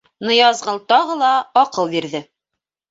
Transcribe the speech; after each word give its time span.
Ныязғол 0.29 0.81
тағы 0.93 1.21
ла 1.21 1.31
аҡыл 1.65 1.95
бирҙе: 1.95 2.25